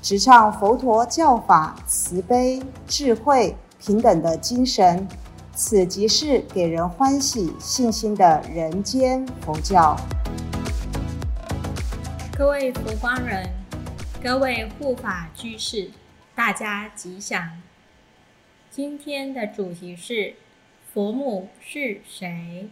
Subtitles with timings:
[0.00, 5.08] 直唱佛陀教法慈悲、智慧、平等的精神，
[5.52, 9.96] 此即是给人欢喜、信心的人间佛教。
[12.36, 13.50] 各位佛光人，
[14.22, 15.90] 各位护法居士，
[16.32, 17.60] 大家吉祥。
[18.70, 20.34] 今天的主题是
[20.94, 22.70] 佛母是谁？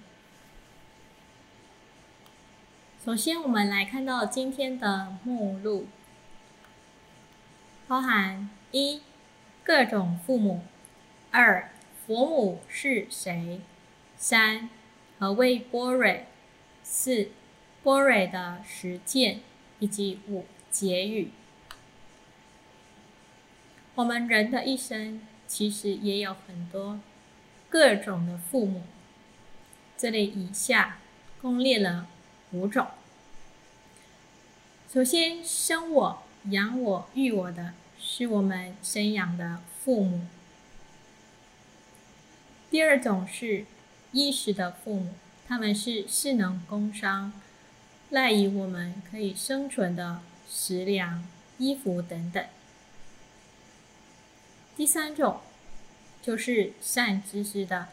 [3.04, 5.86] 首先，我们来看到今天的目录。
[7.88, 9.00] 包含一
[9.62, 10.62] 各种父母，
[11.30, 11.70] 二
[12.04, 13.60] 佛母是谁，
[14.16, 14.68] 三
[15.20, 16.26] 何谓波蕊，
[16.82, 17.28] 四
[17.84, 19.38] 波蕊的实践，
[19.78, 21.30] 以及五结语。
[23.94, 26.98] 我们人的一生其实也有很多
[27.70, 28.82] 各种的父母，
[29.96, 30.98] 这里以下
[31.40, 32.08] 共列了
[32.50, 32.88] 五种。
[34.92, 36.25] 首先生我。
[36.50, 40.26] 养我育我的是我们生养的父母。
[42.70, 43.64] 第二种是
[44.12, 45.14] 衣食的父母，
[45.46, 47.32] 他们是势能工商，
[48.10, 51.24] 赖以我们可以生存的食粮、
[51.58, 52.44] 衣服等等。
[54.76, 55.40] 第三种
[56.22, 57.88] 就是善知识的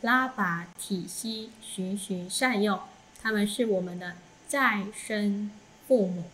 [0.00, 2.82] 拉拔体系，循循善诱，
[3.22, 4.16] 他们是我们的
[4.48, 5.50] 再生
[5.86, 6.24] 父母。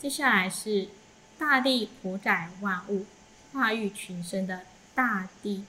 [0.00, 0.88] 接下来是
[1.38, 3.04] 大地普载万物、
[3.52, 4.62] 化育群生的
[4.94, 5.66] 大地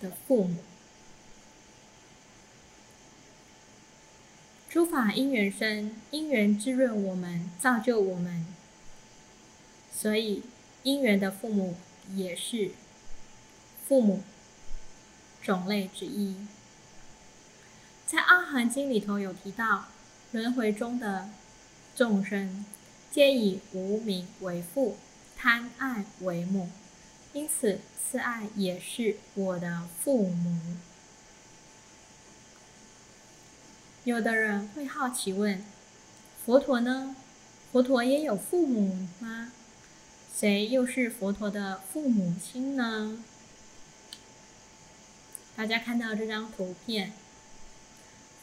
[0.00, 0.56] 的父母。
[4.68, 8.44] 诸法因缘生，因缘滋润我们，造就我们，
[9.92, 10.42] 所以
[10.82, 11.76] 因缘的父母
[12.16, 12.72] 也是
[13.86, 14.24] 父母
[15.40, 16.48] 种类之一。
[18.08, 19.84] 在《阿含经》里头有提到，
[20.32, 21.30] 轮回中的
[21.94, 22.64] 众生。
[23.12, 24.96] 皆以无名为父，
[25.36, 26.70] 贪爱为母，
[27.34, 30.78] 因此慈爱也是我的父母。
[34.04, 35.62] 有的人会好奇问：
[36.46, 37.14] 佛陀呢？
[37.70, 39.52] 佛陀也有父母吗？
[40.34, 43.22] 谁又是佛陀的父母亲呢？
[45.54, 47.12] 大家看到这张图片，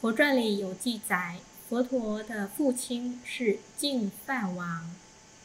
[0.00, 1.40] 佛传里有记载。
[1.70, 4.90] 佛陀的父亲是净饭王，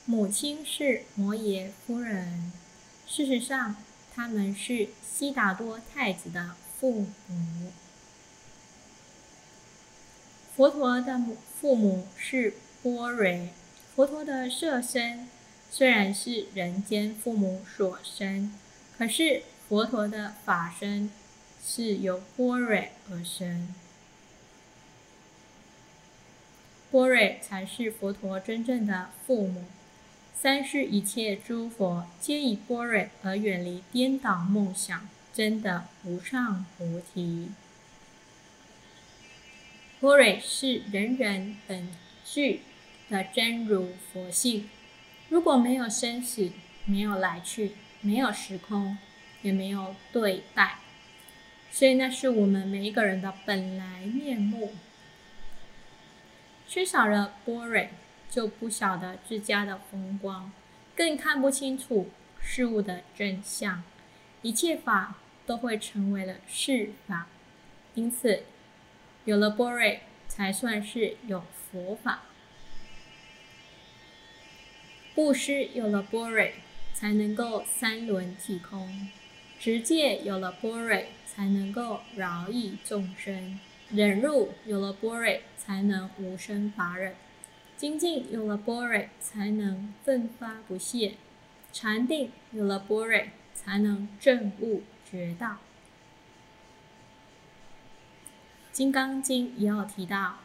[0.05, 2.51] 母亲是摩耶夫人。
[3.05, 3.75] 事实上，
[4.11, 7.71] 他们是悉达多太子的父母。
[10.55, 13.49] 佛陀的母父母是波瑞。
[13.95, 15.29] 佛陀的色身
[15.69, 18.51] 虽然是人间父母所生，
[18.97, 21.11] 可是佛陀的法身
[21.63, 23.75] 是由波瑞而生。
[26.95, 29.65] 波瑞才是佛陀真正的父母。
[30.33, 37.49] 三世一切诸佛皆以波瑞而远离颠倒梦想，真的无上菩提。
[39.99, 41.89] 波瑞是人人本
[42.23, 42.61] 具
[43.09, 44.69] 的真如佛性。
[45.27, 46.49] 如果没有生死，
[46.85, 48.97] 没有来去，没有时空，
[49.41, 50.77] 也没有对待，
[51.69, 54.71] 所以那是我们每一个人的本来面目。
[56.75, 57.89] 缺少了波蕊，
[58.29, 60.51] 就不晓得自家的风光，
[60.93, 62.09] 更看不清楚
[62.41, 63.81] 事物的真相，
[64.41, 65.15] 一切法
[65.45, 67.27] 都会成为了是法。
[67.93, 68.43] 因此，
[69.23, 72.23] 有了波蕊，才算是有佛法。
[75.13, 76.55] 布施有了波蕊，
[76.93, 79.09] 才能够三轮体空；
[79.57, 83.61] 直戒有了波蕊，才能够饶益众生。
[83.91, 87.13] 忍辱有了波蕊，才能无生法忍；
[87.77, 91.17] 精进有了波蕊，才能奋发不懈；
[91.71, 95.47] 禅定有了波蕊，才能证悟觉道。
[98.71, 100.39] 《金刚经》也有提到：“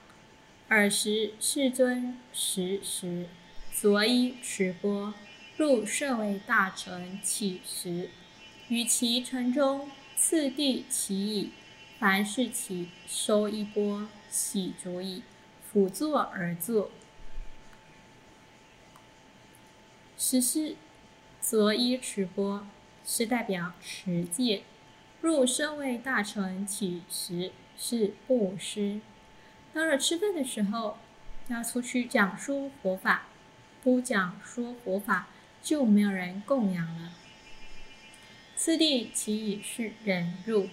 [0.69, 3.26] 尔时世尊时时，
[3.72, 5.14] 所以持钵
[5.56, 8.10] 入舍为大乘起时，
[8.69, 11.50] 与其城中次第其已。”
[12.00, 15.23] 凡是起收一波，喜足矣。
[15.70, 16.91] 辅坐而坐。
[20.17, 20.76] 实施
[21.43, 22.67] 所依持钵，
[23.05, 24.62] 是代表持戒。
[25.20, 29.02] 入身为大臣起时是布施。
[29.75, 30.97] 到了吃饭的时候，
[31.49, 33.26] 要出去讲说佛法，
[33.82, 35.29] 不讲说佛法
[35.62, 37.12] 就没有人供养了。
[38.56, 40.70] 次第其已是忍辱，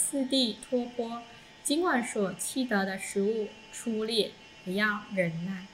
[0.00, 1.20] 次第托钵，
[1.62, 4.30] 尽管所弃得的食物粗劣，
[4.64, 5.66] 也要忍耐。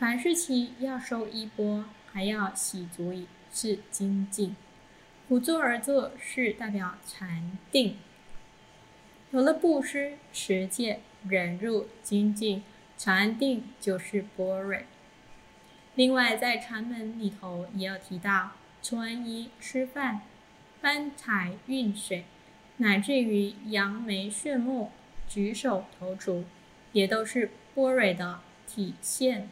[0.00, 4.56] 凡是其要收衣钵，还要洗足以是精进。
[5.28, 7.96] 不坐而坐是代表禅定。
[9.30, 12.64] 有了布施、持戒、忍辱、精进、
[12.98, 14.80] 禅定，就是般若。
[15.94, 18.50] 另外，在禅门里头也有提到
[18.82, 20.22] 穿衣、吃饭、
[20.80, 22.24] 搬柴、运水，
[22.78, 24.90] 乃至于扬眉炫目、
[25.28, 26.44] 举手投足，
[26.92, 29.48] 也都是般若的体现。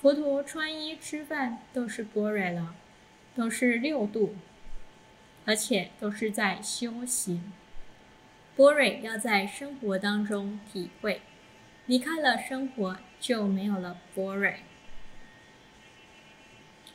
[0.00, 2.74] 佛陀穿衣、吃饭都是般若了。
[3.36, 4.36] 都是六度，
[5.44, 7.52] 而且都是在修行。
[8.54, 11.20] 波瑞要在生活当中体会，
[11.86, 14.60] 离开了生活就没有了波瑞。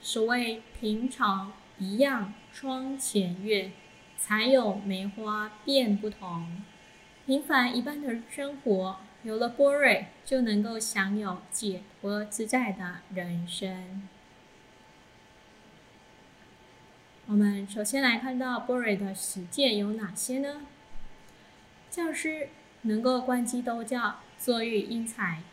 [0.01, 3.71] 所谓平常一样窗前月，
[4.17, 6.63] 才有梅花变不同。
[7.25, 14.07] 平凡一般的生活，有了波瑞，就能够享有解脱自在的人生。
[17.27, 20.65] 我们首先来看到波瑞的十戒有哪些呢？
[21.89, 22.49] 教师
[22.81, 25.43] 能够观机兜教、坐育英才，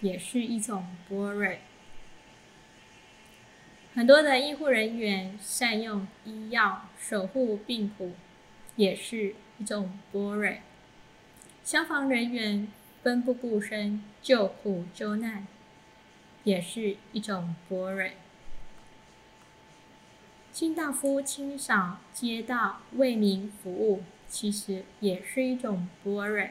[0.00, 1.60] 也是一种波瑞。
[3.96, 8.12] 很多的医护人员善用医药守护病苦，
[8.76, 10.60] 也是一种波瑞。
[11.64, 12.68] 消防人员
[13.02, 15.46] 奋不顾身救苦救难，
[16.44, 18.12] 也是一种波瑞。
[20.52, 26.50] 清道夫清扫街道、为民服务，其实也是一种波瑞。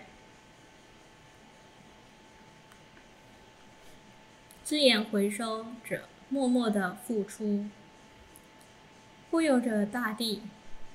[4.64, 7.66] 资源回收者默默的付出，
[9.32, 10.42] 护佑着大地，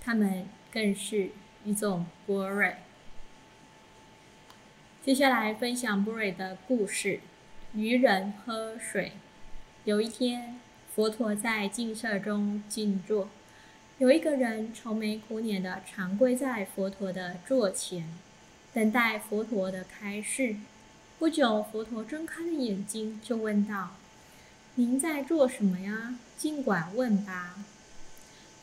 [0.00, 1.30] 他们更是
[1.64, 2.76] 一种波瑞。
[5.04, 7.20] 接下来分享波瑞的故事：
[7.74, 9.12] 渔人喝水。
[9.84, 10.58] 有一天。
[10.92, 13.30] 佛陀在静舍中静坐，
[13.98, 18.12] 有一个人愁眉苦脸的长跪在佛陀的座前，
[18.74, 20.56] 等待佛陀的开示。
[21.18, 23.94] 不久，佛陀睁开了眼睛，就问道
[24.76, 26.14] ：“您在做什么呀？
[26.38, 27.56] 尽管问吧。”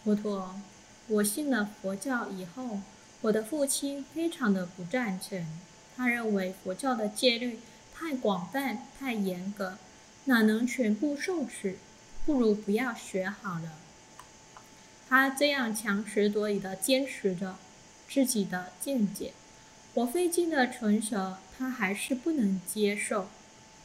[0.03, 0.59] 佛陀
[1.07, 2.79] ：“我信了佛教以后，
[3.21, 5.45] 我的父亲非常的不赞成，
[5.95, 7.59] 他认为佛教的戒律
[7.93, 9.77] 太广泛、太严格，
[10.25, 11.77] 哪能全部受持？”
[12.25, 13.71] 不如不要学好了。
[15.07, 17.55] 他这样强词夺理的坚持着
[18.09, 19.31] 自己的见解，
[19.93, 23.29] 我费尽了唇舌，他还是不能接受。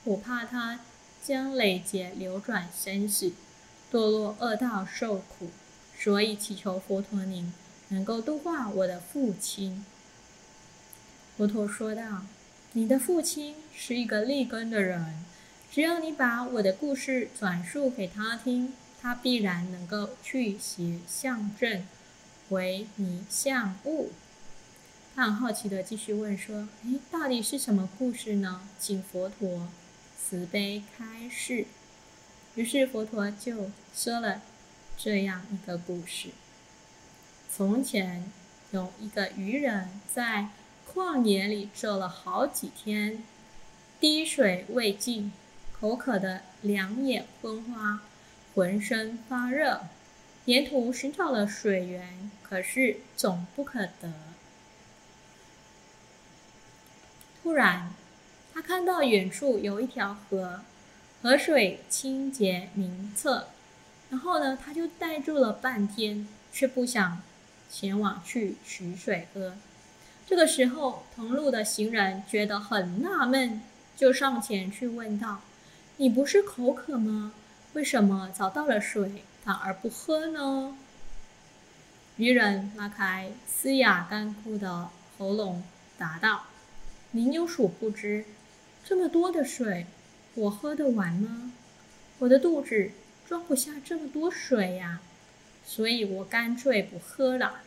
[0.03, 0.81] 我怕他
[1.25, 3.33] 将累劫流转生死，
[3.93, 5.51] 堕落恶道受苦，
[5.97, 7.53] 所以祈求佛陀您
[7.89, 9.87] 能够度化我的父亲。
[11.37, 12.27] 佛陀说道
[12.73, 15.25] ：“你的父亲是一个立根的人。”
[15.73, 21.87] 只要你把我的故事转述给他听，他必然能够去邪向正，
[22.51, 24.11] 为迷向悟。
[25.15, 28.69] 他很好奇的继续问说：“诶，到底是什么故事呢？
[28.79, 29.69] 请佛陀
[30.23, 31.67] 慈悲开示。”
[32.55, 34.43] 于是佛陀就说了
[34.97, 36.29] 这样一个故事：
[37.51, 38.31] 从前
[38.71, 40.49] 有一个渔人在
[40.93, 43.25] 旷野里走了好几天，
[43.99, 45.33] 滴水未进。
[45.81, 48.03] 口渴的两眼昏花，
[48.55, 49.89] 浑身发热，
[50.45, 54.13] 沿途寻找了水源，可是总不可得。
[57.43, 57.93] 突然，
[58.63, 60.61] 看到远处有一条河，
[61.21, 63.47] 河水清洁明澈。
[64.11, 67.23] 然后呢，他就呆住了半天，却不想
[67.71, 69.55] 前往去取水喝。
[70.27, 73.61] 这个时候，同路的行人觉得很纳闷，
[73.97, 75.41] 就上前去问道。
[75.97, 77.33] 你不是口渴吗？
[77.75, 80.77] 为什么找到了水反而不喝呢？
[82.17, 85.63] 渔人拉开嘶哑干枯的喉咙，
[85.97, 86.45] 答道
[87.13, 88.27] ：“您有所不知，
[88.85, 89.87] 这么多的水，
[90.35, 91.53] 我喝得完吗？
[92.19, 92.91] 我的肚子
[93.27, 95.01] 装不下这么多水呀，
[95.65, 97.61] 所以我干脆不喝了。”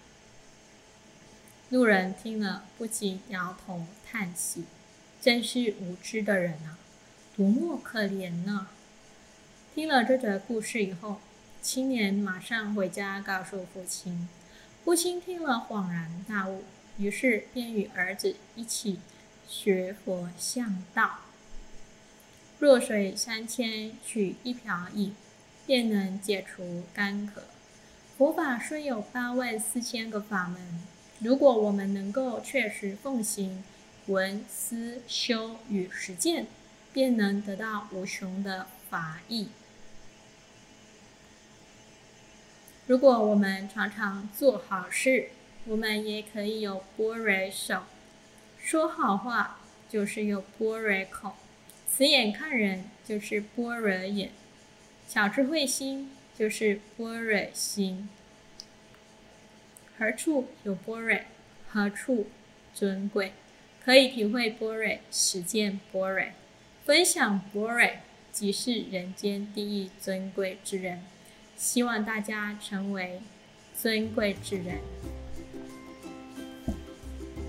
[1.69, 4.65] 路人听了不禁摇头叹息
[5.19, 6.77] ：“真是无知的人啊！”
[7.35, 8.67] 多么可怜呢！
[9.73, 11.19] 听了这则故事以后，
[11.61, 14.29] 青年马上回家告诉父亲。
[14.85, 16.63] 父亲听了恍然大悟，
[16.97, 18.99] 于是便与儿子一起
[19.47, 21.19] 学佛向道。
[22.59, 25.13] 弱水三千，取一瓢饮，
[25.65, 27.43] 便能解除干渴。
[28.17, 30.81] 佛法虽有八万四千个法门，
[31.19, 33.63] 如果我们能够确实奉行、
[34.07, 36.47] 闻、思、修与实践，
[36.93, 39.49] 便能得到无穷的法益。
[42.87, 45.29] 如果我们常常做好事，
[45.65, 47.79] 我们也可以有波若手；
[48.65, 51.35] 说好话就是有般若口；
[51.87, 54.29] 慈眼看人就是般若眼；
[55.07, 58.09] 小智慧心就是般若心。
[59.99, 61.19] 何处有般若，
[61.69, 62.27] 何处
[62.73, 63.33] 尊贵。
[63.83, 66.25] 可以体会般若，实践般若，
[66.83, 67.87] 分享般若，
[68.31, 71.03] 即是人间第一尊贵之人。
[71.55, 73.21] 希望大家成为
[73.75, 74.79] 尊贵之人。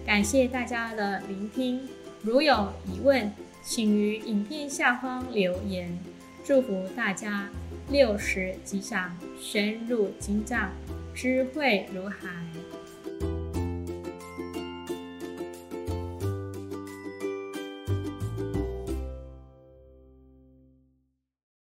[0.06, 1.80] 感谢大家的聆听，
[2.22, 3.28] 如有疑问，
[3.64, 5.98] 请于影片下方留言。
[6.44, 7.48] 祝福大家
[7.90, 10.70] 六十吉祥，深入精藏，
[11.12, 12.28] 智慧如海。